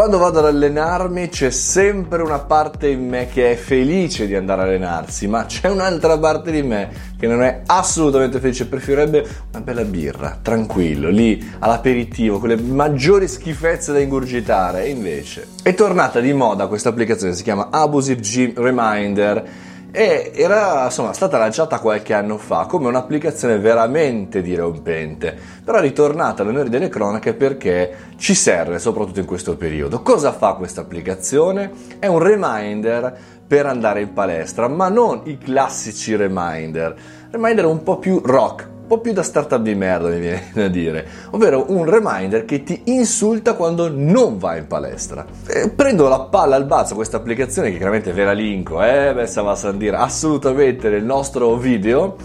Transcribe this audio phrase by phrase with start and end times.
[0.00, 4.62] Quando vado ad allenarmi c'è sempre una parte in me che è felice di andare
[4.62, 6.88] a allenarsi, ma c'è un'altra parte di me
[7.18, 13.28] che non è assolutamente felice, preferirebbe una bella birra, tranquillo, lì all'aperitivo, con le maggiori
[13.28, 14.84] schifezze da ingurgitare.
[14.84, 19.48] E invece è tornata di moda questa applicazione, si chiama Abusive Gym Reminder
[19.92, 26.42] e era insomma, stata lanciata qualche anno fa come un'applicazione veramente dirompente, però è ritornata
[26.42, 30.02] all'onore delle cronache perché ci serve soprattutto in questo periodo.
[30.02, 31.70] Cosa fa questa applicazione?
[31.98, 33.16] È un reminder
[33.46, 36.94] per andare in palestra, ma non i classici reminder,
[37.30, 41.06] reminder un po' più rock, po' più da startup di merda mi viene da dire,
[41.30, 45.24] ovvero un reminder che ti insulta quando non vai in palestra.
[45.46, 49.30] E prendo la palla al balzo questa applicazione che chiaramente ve la linko, eh, beh,
[49.42, 52.16] va a dire assolutamente nel nostro video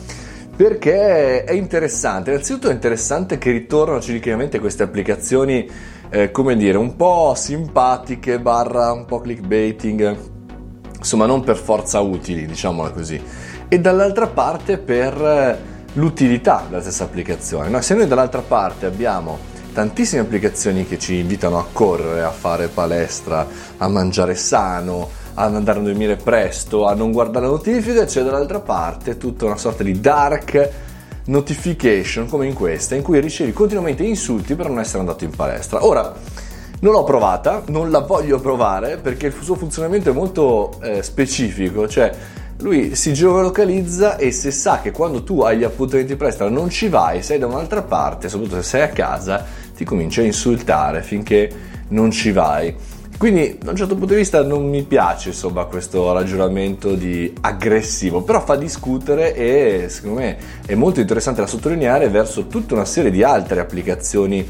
[0.55, 2.31] perché è interessante.
[2.31, 5.69] Innanzitutto è interessante che ritornano ciclicamente queste applicazioni,
[6.09, 10.17] eh, come dire, un po' simpatiche, barra un po' clickbaiting,
[10.97, 13.21] insomma non per forza utili, diciamola così.
[13.67, 17.69] E dall'altra parte per l'utilità della stessa applicazione.
[17.69, 17.81] No?
[17.81, 23.45] Se noi dall'altra parte abbiamo tantissime applicazioni che ci invitano a correre, a fare palestra,
[23.77, 29.17] a mangiare sano, ad andare a dormire presto, a non guardare notifiche, c'è dall'altra parte
[29.17, 30.69] tutta una sorta di dark
[31.25, 35.85] notification come in questa, in cui ricevi continuamente insulti per non essere andato in palestra.
[35.85, 36.13] Ora,
[36.79, 41.87] non l'ho provata, non la voglio provare perché il suo funzionamento è molto eh, specifico,
[41.87, 42.13] cioè
[42.59, 46.87] lui si geolocalizza e se sa che quando tu hai gli appuntamenti presto non ci
[46.87, 51.51] vai, sei da un'altra parte, soprattutto se sei a casa, ti comincia a insultare finché
[51.89, 52.73] non ci vai.
[53.17, 58.23] Quindi da un certo punto di vista non mi piace insomma questo ragionamento di aggressivo,
[58.23, 63.11] però fa discutere e secondo me è molto interessante da sottolineare verso tutta una serie
[63.11, 64.45] di altre applicazioni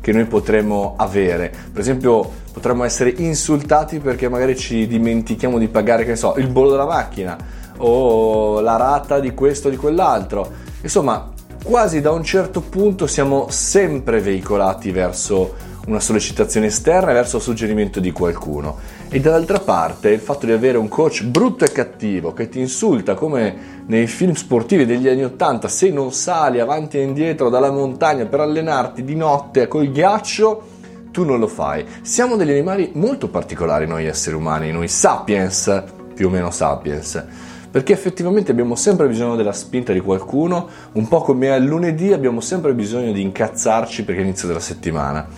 [0.00, 1.52] che noi potremmo avere.
[1.72, 6.48] Per esempio, potremmo essere insultati perché magari ci dimentichiamo di pagare, che ne so, il
[6.48, 7.36] bollo della macchina
[7.78, 10.50] o la rata di questo o di quell'altro.
[10.82, 11.30] Insomma,
[11.62, 15.54] quasi da un certo punto siamo sempre veicolati verso
[15.88, 18.76] una sollecitazione esterna verso il suggerimento di qualcuno.
[19.08, 23.14] E dall'altra parte il fatto di avere un coach brutto e cattivo che ti insulta
[23.14, 28.26] come nei film sportivi degli anni Ottanta, se non sali avanti e indietro dalla montagna
[28.26, 30.76] per allenarti di notte col ghiaccio,
[31.10, 31.86] tu non lo fai.
[32.02, 35.84] Siamo degli animali molto particolari noi esseri umani, noi sapiens,
[36.14, 37.24] più o meno sapiens
[37.70, 42.40] perché effettivamente abbiamo sempre bisogno della spinta di qualcuno, un po' come al lunedì abbiamo
[42.40, 45.28] sempre bisogno di incazzarci perché è l'inizio della settimana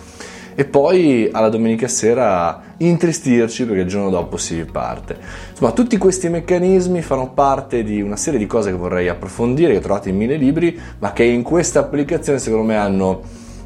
[0.55, 5.17] e poi alla domenica sera intristirci perché il giorno dopo si riparte.
[5.51, 9.79] Insomma, tutti questi meccanismi fanno parte di una serie di cose che vorrei approfondire, che
[9.79, 13.21] trovate in mille libri, ma che in questa applicazione secondo me hanno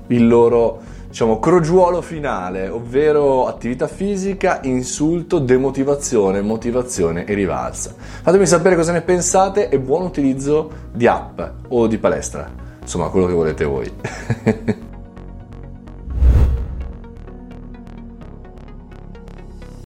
[0.08, 7.94] il loro diciamo, crogiuolo finale, ovvero attività fisica, insulto, demotivazione, motivazione e rivalsa.
[7.98, 13.28] Fatemi sapere cosa ne pensate e buon utilizzo di app o di palestra, insomma quello
[13.28, 13.92] che volete voi.